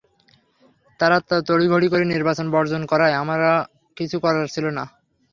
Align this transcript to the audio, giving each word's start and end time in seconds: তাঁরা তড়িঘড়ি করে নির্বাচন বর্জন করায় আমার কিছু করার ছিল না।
তাঁরা 0.99 1.17
তড়িঘড়ি 1.47 1.87
করে 1.89 2.03
নির্বাচন 2.05 2.45
বর্জন 2.55 2.81
করায় 2.85 3.15
আমার 3.21 3.39
কিছু 3.97 4.17
করার 4.23 4.45
ছিল 4.53 4.65
না। 4.77 4.83